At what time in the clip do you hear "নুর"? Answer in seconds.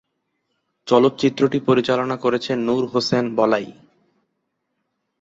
2.59-2.83